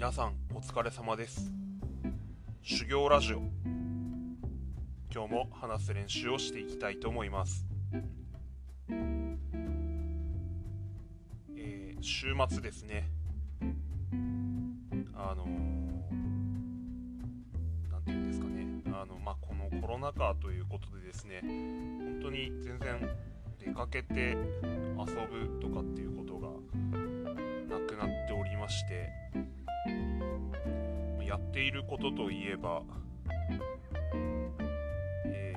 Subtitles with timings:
[0.00, 1.52] 皆さんお疲れ様です。
[2.62, 3.42] 修行ラジオ。
[5.14, 7.66] 今日も話す練習をしていきたいと思います、
[11.54, 13.10] えー週末ですね。
[15.14, 15.48] あのー
[17.92, 18.66] なんていうんですかね。
[18.98, 21.42] あのまあこのコロナ禍ということでですね。
[21.42, 23.06] 本当に全然
[23.58, 26.48] 出かけて遊ぶとかっていうことが
[27.68, 29.59] なくなっておりまして。
[31.30, 32.82] やっていることといえば、
[35.24, 35.54] え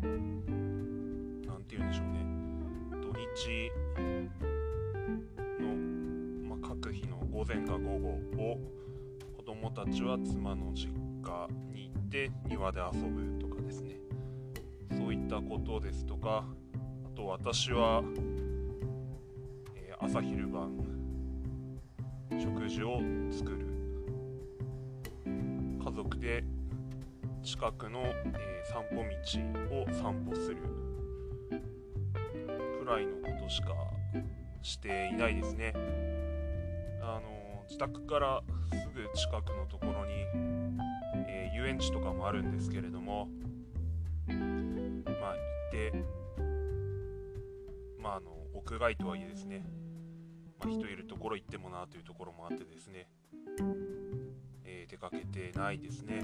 [0.00, 2.24] ー、なんて言うんでしょうね。
[3.02, 3.70] 土日
[5.60, 8.08] の、まあ、各日の午前か午後
[8.42, 8.58] を
[9.36, 10.88] 子供たちは妻の実
[11.22, 13.96] 家に行って庭で遊ぶとかですね。
[14.96, 16.46] そういったことですとか
[17.04, 18.02] あと私は、
[19.74, 20.72] えー朝昼晩
[22.40, 23.65] 食事を作る。
[26.26, 26.42] で
[27.44, 30.56] 近くの、えー散歩道を散歩する。
[32.80, 33.68] くらいのことしか
[34.60, 35.72] していないですね。
[37.00, 40.14] あの自宅からすぐ近くのところに、
[41.28, 43.28] えー遊園地とかもあるんですけれども
[44.26, 45.36] まあ行
[45.68, 45.92] って
[48.02, 49.64] まああの屋外とはいえですね。
[50.58, 53.06] まあ、人いるところ行ってもなというところもあってですね、
[54.96, 56.22] 出かけてないですね。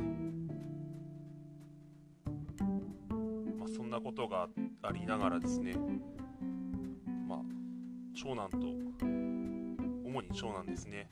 [3.58, 4.48] まあ、そんなことが
[4.80, 5.74] ありながらですね、
[7.28, 7.40] まあ、
[8.14, 8.56] 長男と、
[10.06, 11.10] 主に長男ですね、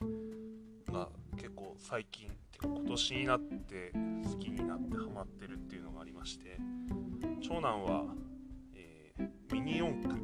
[0.91, 3.99] が結構最近、てか今年になって好
[4.39, 6.57] きになってハマってるっていうのがありまして、
[7.41, 8.05] 長男は、
[8.73, 10.15] えーミニ四駆、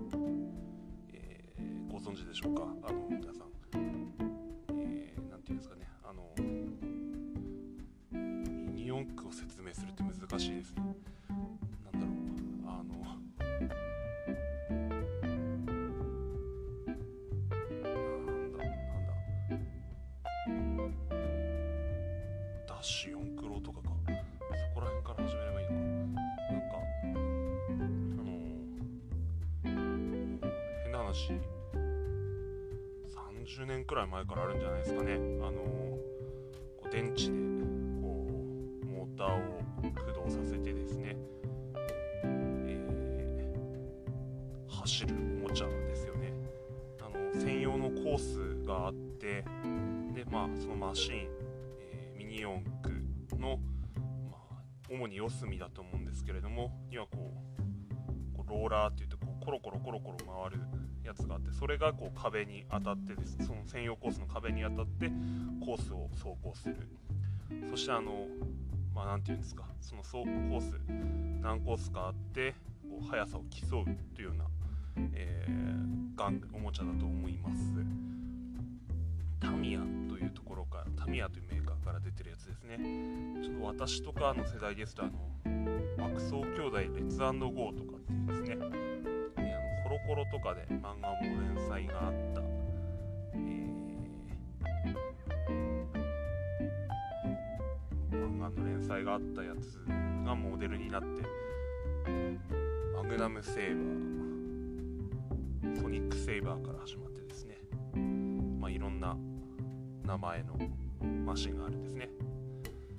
[1.13, 2.63] えーご存知でしょうか？
[2.83, 3.46] あの皆さん、
[9.37, 10.81] 説明するって難しいですね。
[11.86, 12.15] なんだろう。
[12.65, 13.75] あのなんだ
[18.87, 19.14] なんだ。
[22.67, 23.89] ダッシュ四クロとかか。
[24.08, 25.77] そこら辺から始めればいいのか。
[26.49, 26.77] なんか
[29.65, 29.77] あの
[30.83, 31.31] 変な話。
[33.55, 35.14] 30年くらい前からあるんじゃないですかね。
[35.14, 35.54] あの
[36.92, 37.46] 電池で
[53.37, 53.59] の、
[54.30, 57.33] まあ、主に四隅だと思うんですけれどもにはこ
[58.33, 60.64] うこうローラーって言ってこうコロコロコロコロ回る
[61.03, 65.11] やつがあってそれがこう壁に当たってですその専用コースの壁に当たって
[65.65, 66.75] コースを走行する。
[67.71, 68.27] そしてあの
[68.93, 70.75] まあて言うんですかその走コース
[71.42, 72.55] 何コースかあって
[72.89, 74.45] こう速さを競うというような、
[75.14, 77.61] えー、玩具おもちゃだと思います。
[79.39, 82.77] タミヤというところからタミヤというメーカーから出てるやつですね。
[83.42, 85.14] ちょっと私とかの世代ですとあの
[85.98, 88.49] 爆走兄弟レッツゴーとかっていうですね。
[88.49, 88.87] えー
[89.37, 92.42] あのコロコロとかで漫画も連載があった、
[93.36, 93.67] えー
[98.11, 99.80] 漫画の連載があったやつ
[100.25, 101.08] がモデルになって
[102.95, 103.75] マグナムセー
[105.64, 107.55] バーソニックセイバーから始まってですね、
[108.59, 109.15] まあ、いろんな
[110.04, 110.58] 名前の
[111.02, 112.09] マシンがあるんですね。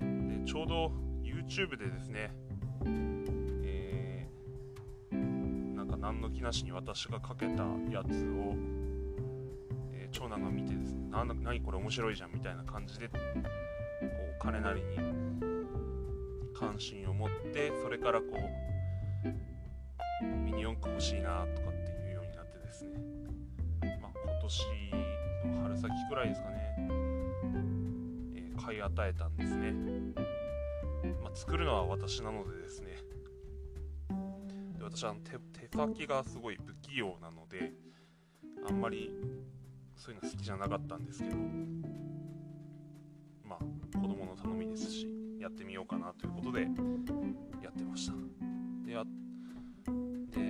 [0.01, 0.93] でちょうど
[1.23, 2.33] YouTube でですね、
[3.65, 8.55] えーなんか何の気なしに私がかけたやつを、
[9.93, 14.97] えー長男が見てですね何これ面白いじゃんみたいな感じでこう彼なりに
[16.59, 18.27] 関心を持ってそれからこ
[20.23, 22.99] うミニ四駆欲しいなとかっていうようになってですね、
[24.01, 24.67] まあ、今年
[25.47, 26.68] の春先くらいですかね、
[28.69, 29.73] 買い与えたんですね、
[31.23, 32.99] まあ、作るのは私なのでですね。
[34.77, 37.73] で私は手手先がすごい不器用なので
[38.69, 39.11] あんまり
[39.97, 41.37] そういうの好きじゃなかったんですけど
[43.43, 45.09] まあ子供の頼みですし
[45.41, 46.69] やってみようかなということで
[47.63, 48.13] やってました。
[48.85, 49.03] でや
[50.31, 50.41] で、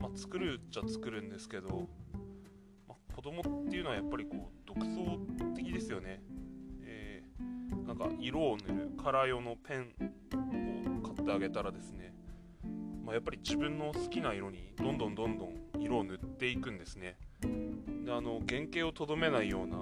[0.00, 1.86] まあ、作るっちゃ作るんですけど、
[2.88, 5.18] まあ、子供っていうのはやっぱりこう独創
[5.54, 6.22] 的ですよね。
[7.86, 9.92] なんか色を塗るカラー用のペン
[10.98, 12.14] を買ってあげたらですね
[13.04, 17.16] まあ、やっぱり自分の好きな色にどんどんどんどん色を塗っていくんですね。
[18.04, 19.76] であの原型をとどめないような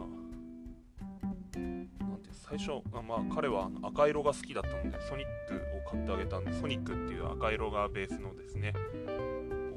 [2.33, 5.55] 最初あまあ彼は赤色が好きだったのでソニック
[5.87, 8.73] を買ってあげたんでソニックっていう赤色がベースのですね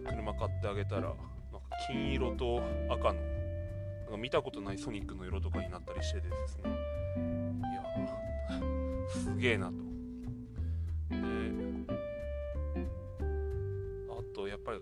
[0.08, 1.18] 車買ってあげたらなんか
[1.88, 6.95] 金色と赤のなんか見たことないソニックの色とかになったりしてですね。
[9.46, 9.74] げえなと。
[11.10, 11.16] で
[14.10, 14.80] あとやっぱり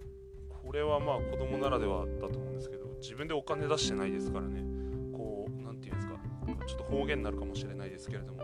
[0.50, 4.63] これはまあ子供ならではだと思うんですけど自分でお金出してないですからね。
[5.12, 6.19] こう何て言うんですか。
[6.65, 8.42] ちょっと方言になるかもしれないですけれども。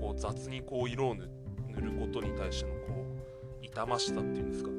[0.00, 1.24] こう雑にこう色を塗
[1.76, 3.04] ることに対してのこ
[3.62, 4.70] う痛ましさっていうんですか。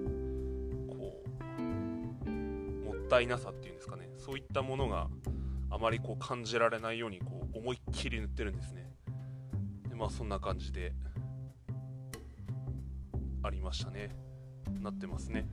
[0.89, 1.23] こ
[2.27, 4.09] うもったいなさっていうんですかね。
[4.17, 5.07] そういったものが
[5.69, 8.92] あまりこう感じられないようにこう思いっきり塗ってるんですね。
[9.93, 10.91] でまあそんな感じで
[13.43, 14.09] ありましたね。
[14.81, 15.47] なってますね。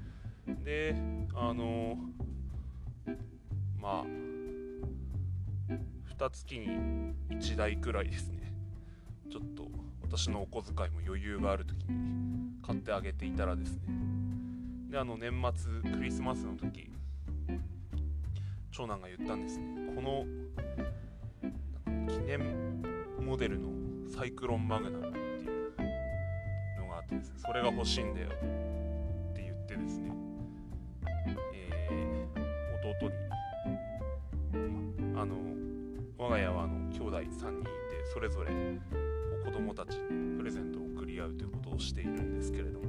[0.64, 0.94] で
[1.34, 1.98] あの
[3.78, 4.04] まあ
[5.68, 8.54] 2月に1台くらいですね。
[9.30, 9.68] ちょっと
[10.00, 13.82] 私のお小遣いも余裕がある時に買ってあげていたらですね。
[14.90, 15.32] であの年
[15.82, 16.90] 末クリスマスの時
[18.70, 19.92] 長男が言ったんですね。
[19.94, 20.24] この
[22.08, 22.80] 記念
[23.20, 23.79] モデルの
[24.10, 25.50] サイクロンマグナムっていう
[26.80, 28.30] のがあってですねそれが欲しいんだよっ
[29.34, 30.12] て言ってですね
[31.54, 32.26] え
[32.92, 33.10] 弟
[34.58, 35.36] にあの
[36.18, 37.70] 我が家はあの兄弟3人いて
[38.12, 38.50] それぞれ
[39.44, 42.86] 子供たちにプレゼントを送り合うということをしているんですけれども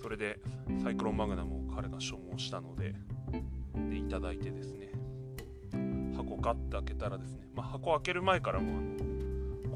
[0.00, 0.40] それで
[0.82, 2.94] サイクロンマグナムを彼が所望したので
[3.88, 4.90] でいただいてですね
[6.16, 9.11] 箱ガッて開けたらですね、まあ、箱開ける前からもあの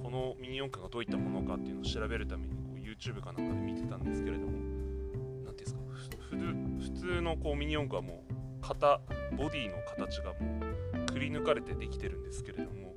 [0.06, 5.80] このミニ四駆がどういったものかっていうのを調べるためにこう YouTube かなんかで見てたんですけれども何ていうんですか
[6.78, 9.00] 普通のこうミニ四駆はもう型
[9.36, 10.60] ボディの形がも
[11.02, 12.94] うくり抜かれてできてるんですけれども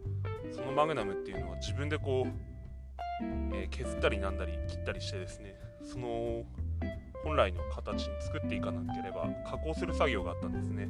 [0.52, 6.44] そのマグナムっていうのは自分でこう、えー、削ったりなんだり切ったりしてですねその
[7.24, 10.88] 本来の形に作っていかなければ加工する作業があったんですね。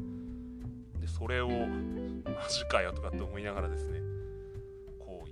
[1.00, 1.54] でそれをマ
[2.50, 4.09] ジかよとかって思いながらですね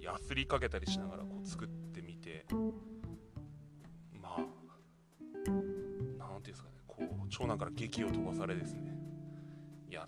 [0.08, 2.46] やすりかけたりしながらこう作ってみて
[4.14, 4.40] まあ
[5.48, 8.98] 何ていうんですかねこう長男から劇を飛ばされですね
[9.90, 10.08] や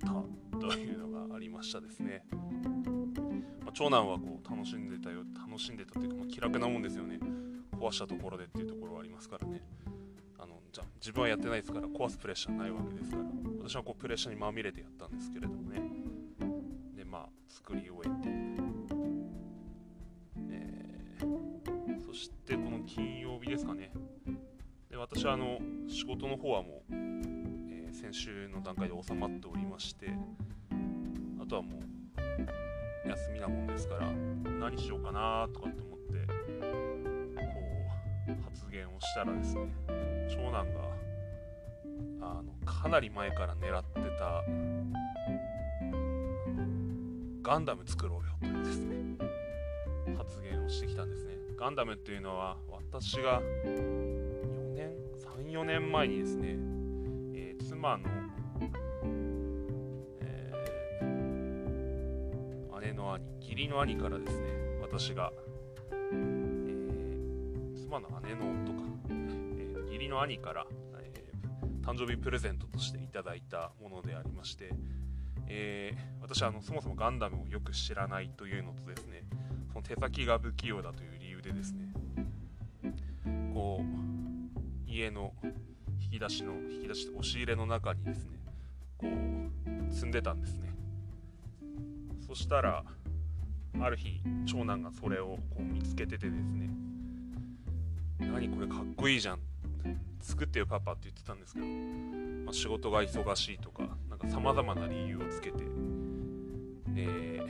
[0.00, 2.24] たというのがありましたですね、
[3.64, 7.20] まあ、長男はこう楽しんでたよ楽しんでたっていうか、まあ、気楽なもんですよね
[7.78, 9.62] 壊したところでっていうところはありますからね
[10.36, 13.22] あのじゃ自分はやってないですから壊すプレッシャーないわけですから
[13.62, 15.80] 私はこうプレッシャーにまみれてやったんですけれどもね
[16.96, 18.47] でまあ作り終えて、
[22.18, 23.92] してこの金曜日ですかね。
[24.90, 26.94] で私はあの仕事の方はもう
[27.70, 30.08] え先週の段階で収まっておりまして
[31.40, 34.10] あとはもう休みなもんですから
[34.58, 36.26] 何しようかなとかって思って
[37.36, 37.44] こ
[38.28, 39.72] う発言をしたらですね
[40.28, 40.64] 長男が
[42.20, 44.42] あのかなり前から狙ってた
[47.42, 48.96] ガンダム作ろうよというですね
[50.16, 51.37] 発言をしてきたんですね。
[51.58, 54.92] ガンダムっていうのは私が4年
[55.42, 56.56] 34年前にですね
[57.68, 58.04] 妻の、
[60.20, 64.46] えー、姉の兄義理の兄からですね
[64.80, 65.32] 私が、
[65.90, 70.64] えー、妻の姉の夫か、えー、義理の兄から、
[71.00, 74.70] えー、誕生日プレゼントとしていただいたものでありまして、
[75.48, 79.24] えー、私はあのそもそもガンダムをよく知らないというのとですね
[79.72, 81.17] その手先が不器用だという
[81.48, 81.88] 理由ですね
[83.54, 85.32] こう家の
[86.00, 88.38] 引き出しの引き出し押し入れの中にですね
[88.98, 90.68] こう積んでたんですね。
[92.26, 92.84] そしたら
[93.80, 96.68] ある日長男がそれをこう見つけててですね
[98.18, 99.38] 何これかっこいいじゃん
[100.20, 105.64] 作ってよパパって言ってたんですけど、まあ、仕事が忙しいとかなんか様々な理由をつけて
[106.94, 107.42] で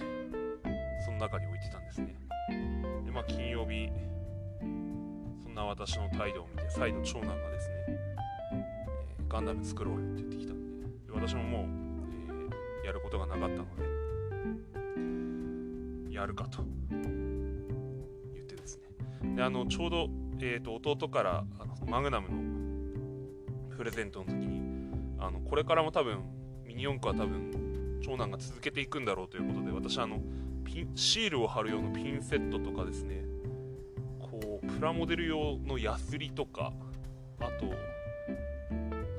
[1.04, 2.14] その中に置いてたんですね。
[3.08, 3.88] でまあ金曜日
[5.42, 7.74] そんな私の態度を見て再度長男がですね
[9.30, 11.62] ガンダム作ろうよって言ってきたんでで私ももう、
[12.82, 13.64] えー、やることがなかったの
[16.08, 18.78] でやるかと言ってです
[19.22, 19.36] ね。
[19.36, 20.08] であのちょうど、
[20.40, 22.36] えーと、弟からあのマグナムの
[23.74, 24.60] プレゼントの時に
[25.18, 26.18] あのこれからも多分
[26.66, 30.20] ミニ四駆は多分長男が続けていくんだろうということで私あの
[30.68, 33.24] ピンシールを貼る用のピンセットとかですね。
[34.20, 36.74] こうプラモデル用のヤスリとか
[37.40, 37.72] あと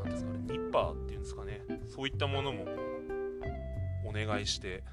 [0.03, 1.61] 何ですかねニッパーっていうんですかね。
[1.87, 2.65] そういったものも
[4.05, 4.83] お願いして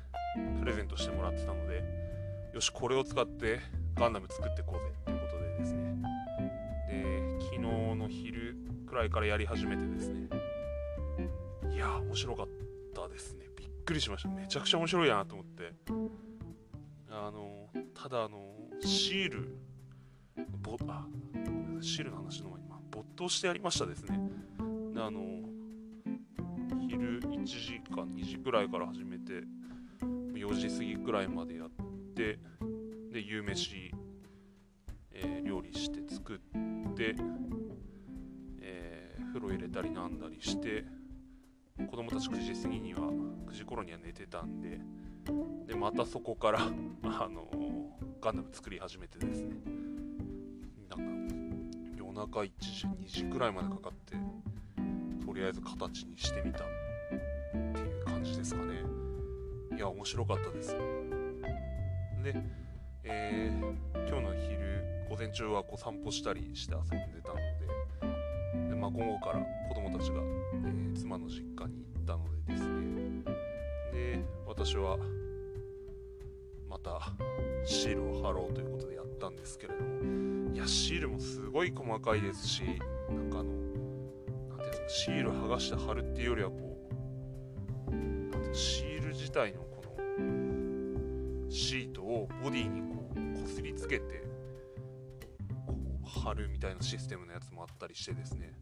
[0.59, 1.85] プレゼントしてもらってたので
[2.55, 3.61] よしこれを使って
[3.95, 5.95] ガンダム作っていこうぜっていうことでですね。
[6.89, 10.31] で昨日の昼くらいからやり始めてですね。
[11.71, 12.49] いや面白かっ
[12.95, 13.45] たですね。
[13.55, 14.31] びっくりしました。
[14.31, 15.75] めちゃくちゃ面白いなと思って。
[17.17, 19.59] あのただあのシール
[20.63, 21.07] ボあ
[21.81, 24.19] シールの話の前に、まあ、没頭してやりましたですね。
[24.95, 25.21] であの
[26.89, 29.45] 昼1時間2時くらいから始めて
[30.03, 31.71] 4時過ぎくらいまでやっ
[32.15, 32.39] て
[33.13, 33.93] で夕飯、
[35.13, 36.39] えー、料理して作っ
[36.95, 37.17] て
[38.61, 40.85] え、風呂入れたりなんだりして
[41.91, 44.81] 子供たち9時過ぎには9時頃には寝てたんで
[45.67, 47.49] でまたそこからあの、
[48.21, 49.51] ガンダム作り始めてですね。
[50.89, 51.35] なんか
[51.97, 54.17] 夜中1時2時くらいまでかかって
[55.25, 56.63] とりあえず形にしてみたっ
[57.75, 58.75] ていう感じですかね。
[59.77, 60.77] いや面白かったです。
[62.23, 62.35] で、
[63.05, 67.37] えー、今日の昼午前中はこう散歩したりして遊んでたの
[68.65, 73.23] でで、まあ、午後から子供たちが、えー、妻の実家に行ったのでですね。
[73.93, 74.97] で私は
[76.87, 77.13] た
[77.65, 82.63] シールを貼ろうということでやったんですけれどもいやシールもすごい細かいですし
[83.11, 83.51] なんかあの
[84.57, 86.79] 何ていうんですかシール剥がして貼るっていうよりはこ
[87.89, 94.23] うなんていうシール自体のこのシートをボディにこうこすりつけて
[95.67, 95.75] こ
[96.05, 98.53] う貼るみたいなシステムのやつもあったりしてですね。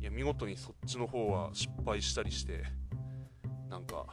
[0.00, 2.64] いや見事にそっちの方は失敗したりして
[3.70, 4.04] なんか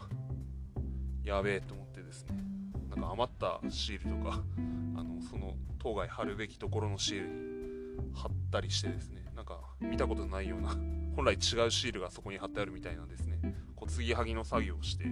[1.24, 2.49] やべえと思ってですね。
[2.90, 4.44] なんか余ったシールとか
[4.96, 9.26] あのその当該貼るべきところのシールに貼ったりしてですね。
[9.36, 10.70] なんか見たことないような
[11.16, 11.40] 本来違う
[11.72, 13.56] シールがそこに貼ってあるみたいなですね。
[13.76, 15.06] こう継ぎはぎの作業をして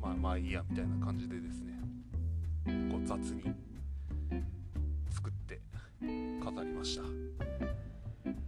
[0.00, 1.80] まあまあいいやみたいな感じでですね。
[2.90, 3.42] こう雑に
[5.10, 5.60] 作って
[6.42, 7.02] 飾りました、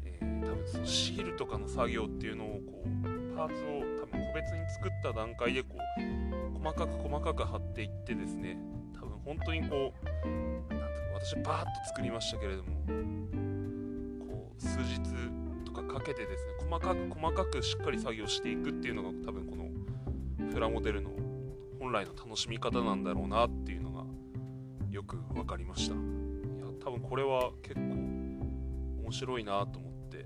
[0.05, 6.28] えー、多分そのシールとかの作業っていうのをこうパーツを多分個別に作った段階でこう
[6.63, 8.59] 細かく細かく貼っていってですね
[8.95, 10.31] 多分本当にこうな
[10.65, 12.69] んてうか私バーッと作りましたけれども
[14.27, 15.01] こう数日
[15.65, 19.69] とかかけてですね細かく細かくしっかり作業していくっていうのが多分この
[20.53, 21.11] プラモデルの
[21.79, 24.05] 本来の楽しみ方なんだろうなっていうのが
[24.91, 25.95] よく分かりました。
[25.95, 26.03] いや
[26.85, 27.81] 多分これは結構
[29.03, 30.25] 面白いなと思って、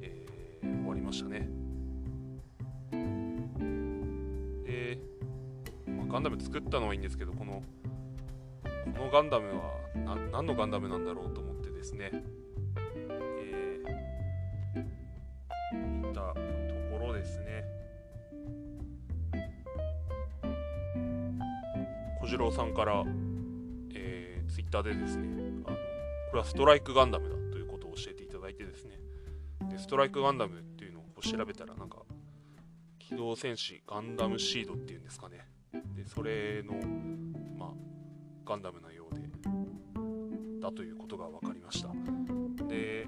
[0.00, 1.63] えー、終わりましたね。
[6.14, 7.60] ガンダム作ったのはいいんですけどこの
[8.96, 9.72] このガンダムは
[10.30, 12.12] 何のガンダムなんだろうと思ってですね。
[13.40, 16.34] えー、ったと
[16.96, 17.64] ころですね。
[22.20, 23.02] 小次郎さんから、
[23.92, 25.26] えー、ツイッターでですね
[25.66, 25.82] あのこ
[26.34, 29.00] れはストライクガンダムだということを教えていただいてですね。
[29.68, 32.02] でストライクガンダムっていうのを調べたらなんか
[33.00, 35.53] 機動戦士ガンダムシードっていうんですかね。
[36.06, 36.74] それの
[37.58, 37.70] まあ
[38.44, 39.22] ガンダムのようで
[40.60, 41.88] だということが分かりました。
[42.66, 43.06] で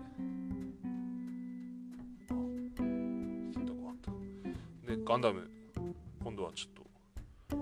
[2.29, 4.13] 洗濯終わった。
[4.93, 5.51] でガンダム
[6.23, 7.57] 今度はちょっと、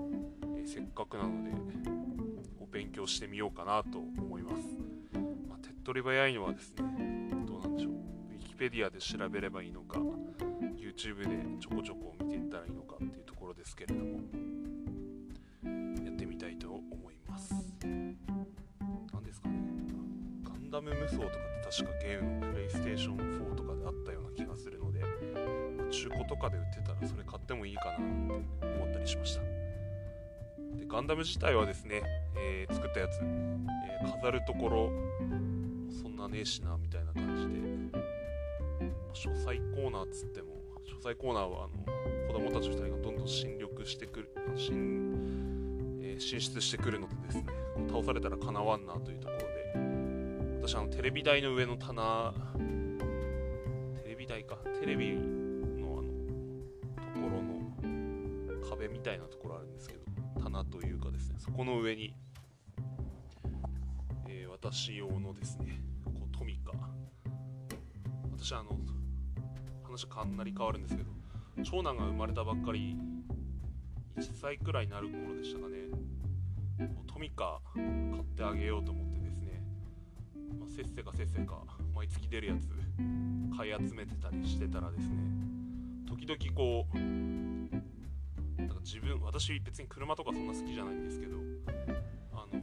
[0.57, 1.51] えせっかくなので
[2.59, 4.55] お勉強してみようかなと思います、
[5.47, 7.93] まあ、手っ取り早いのはですねどうなんでしょう。
[7.93, 9.99] ウィキペディアで調べればいいのか
[10.75, 14.54] YouTube でちょこちょこ見ていったらいいのかっていうところですけれども。
[20.85, 28.03] ム無双とかって確かゲームのプレイステーション4とかであったような気がするのでま中古とかで売ってたらそれ買ってもいいかなって
[28.77, 29.41] 思ったりしました。
[29.41, 32.01] でガンダム自体はですね、
[32.37, 34.91] えー作ったやつ、えー飾るところ
[35.89, 38.15] そんなねえしなみたいな感じで、まあ
[39.13, 40.49] 書斎コーナーっつっても
[40.83, 47.45] 書斎コーナーはあの子供たち2人がどんどん侵略してくる侵,、えー進出してくるのでですね
[47.87, 49.54] 倒されたらかなわんなというところで
[50.67, 52.33] 私あのテレビ台の上の棚。
[54.01, 54.57] テレビ台か。
[54.79, 60.01] テレビのあのところの壁みたいなところあるんですけど。
[60.41, 61.35] 棚というかですね。
[61.37, 62.15] そこの上に、
[64.27, 66.71] えー私用のですねこうトミカ
[68.35, 68.71] 私あの
[69.83, 71.11] 話かなり変わるんですけど。
[71.63, 72.97] 長男が生まれたばっかり
[74.17, 75.77] 1歳くらいになる頃でしたかね。
[77.05, 77.83] トミカ買
[78.19, 79.04] ってあげようと思って、
[80.75, 81.63] せっせかせっせか
[81.95, 82.67] 毎月出るやつ
[83.55, 85.15] 買い集めてたりしてたらですね
[86.05, 86.97] 時々こう
[88.59, 91.37] なんか自分私別に車とかそんな好きじゃないんですけど
[92.33, 92.59] あの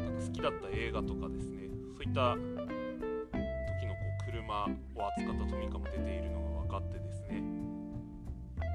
[0.00, 2.40] なんか好きだった映画とかですねそういった時
[3.86, 7.42] のこう車を扱ったトミカも出ているのが分かってですね、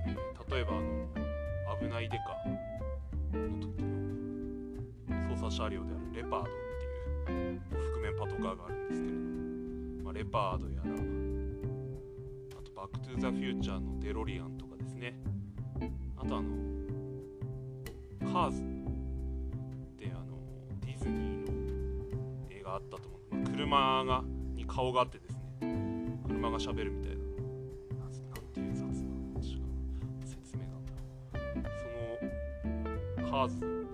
[0.05, 2.47] えー、例えばあの危ないデカ
[3.39, 6.64] の時の捜査車両であるレパード
[7.31, 10.91] 覆面パトカーがあるんですけれども、まあ、レパードやら
[12.59, 15.15] あとバック・トゥ・ザ・フューチャーのデロリアンとかですね。
[16.17, 16.49] あとあの
[18.31, 18.63] カーズっ
[19.97, 20.37] てあの
[20.81, 21.53] ディズニーの
[22.51, 24.23] 映画あったと思う、まあ、車が
[24.55, 25.39] に顔があってですね。
[26.27, 28.11] 車がしゃべるみたいななん
[28.53, 28.91] ていう雑な
[30.25, 30.91] 説明なんだ
[33.15, 33.84] そのカーズ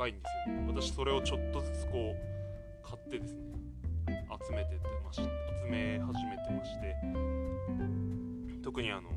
[0.00, 3.50] 高いんですよ、ね、私それをちょっとずつこう買ってですね。
[4.48, 5.26] 集めててまし集
[5.70, 6.96] め始めてまして。
[8.62, 9.10] 特にあの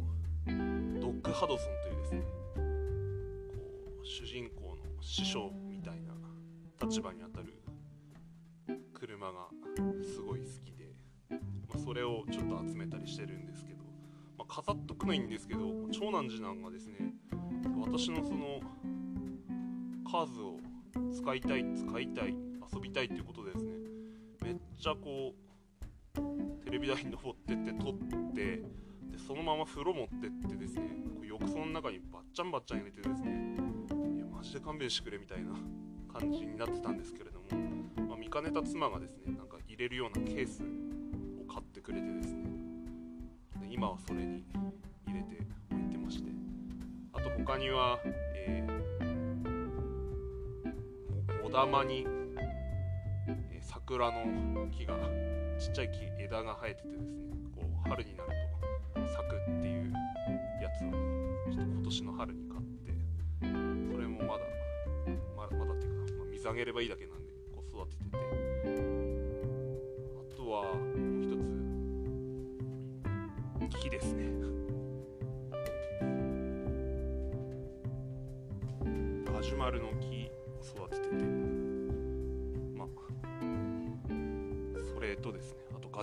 [0.99, 3.61] ドッグ・ハドソンというですねこ
[4.01, 6.13] う主人公の師匠みたいな
[6.81, 7.53] 立場にあたる
[8.93, 9.47] 車が
[10.03, 10.89] すごい好きで、
[11.29, 11.37] ま
[11.75, 13.83] あ、それをちょっと集めたりしてるんですけど、
[14.37, 15.61] まあ、飾っとくのいいんですけど
[15.93, 17.13] 長男次男がですね
[17.79, 18.59] 私のその
[20.11, 20.57] カーズを
[21.11, 22.35] 使いたい使いたい
[22.73, 23.71] 遊びたいっていうことでですね。
[24.43, 27.93] めっちゃこうテレビ台に登ってって撮っ
[28.33, 28.61] て
[29.13, 30.83] でそのまま風呂持ってってですね
[31.23, 33.55] 浴槽の中にバッチャンバッチャン入れてですね
[34.17, 35.51] いやマジで勘弁してくれみたいな
[36.11, 37.45] 感じになってたんですけれども、
[38.07, 42.43] まあ、見かねた妻がですねなんか入れるようなケースを買ってくれてですね
[43.61, 44.43] で今はそれに
[45.07, 45.37] 入れて
[45.71, 46.29] おいてまして
[47.13, 47.99] あと他には、
[48.35, 48.92] えー、
[51.53, 52.07] モダマに、
[53.27, 54.95] え、桜の木が
[55.59, 57.13] ちっちゃい木枝が生えててですね
[57.55, 58.29] こう春になる
[58.95, 59.93] と咲くっていう
[60.63, 60.89] やつを
[61.53, 62.91] ちょっと今年の春に買って
[63.93, 64.39] それもまだ
[65.37, 68.17] まだまだっていうか、まあ、水あげればいいだけなんでこう育ててて。
[70.33, 70.79] あとはも
[71.19, 71.21] う
[73.61, 74.23] 一つ木ですね。
[79.31, 80.12] ガジュマルの木。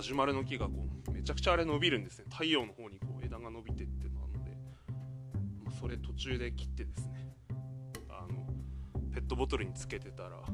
[0.01, 2.25] ガジュマルの木がこうめちゃくちゃあれ伸びるんですね。
[2.31, 4.57] 太陽の方にこう枝が伸びてってのあるので、
[5.63, 7.35] まあ、それ途中で切ってですね
[8.09, 10.51] あのペットボトルにつけてたらあ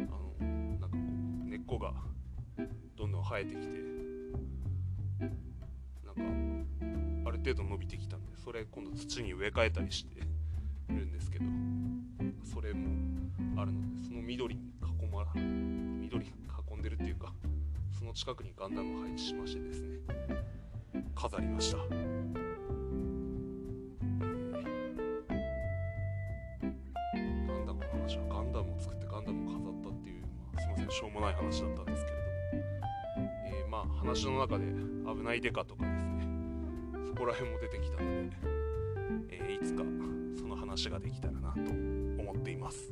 [0.00, 1.94] のなんかこう根っこが
[2.96, 3.78] どんどん生えてきて
[6.04, 6.16] なん
[7.22, 10.22] かある程度伸びてきたんでそれ今度土に植え替えたりして
[10.88, 11.44] るんですけど
[12.42, 12.88] それも
[13.62, 16.37] あるのでその緑に囲まれ緑に
[18.08, 19.98] の近くにガンダムを配置しましてですね。
[21.14, 36.24] 飾りました、えーなんだこの話はガンダムを作ってガンダムを飾ったっていう、まあ、すいませんしょうもない話だったんですけれども、えーまあ話の中で危ないデカとかですね。
[37.08, 38.36] そこら辺も出てきたので、
[39.28, 39.82] えーいつか
[40.40, 42.90] その話ができたらなと思っています。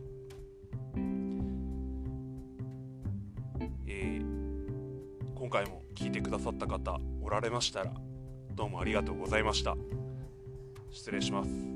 [5.47, 7.93] 今回も聞いてくださった方おられましたら
[8.57, 9.77] どうもありがとうございました。
[10.91, 11.76] 失礼します。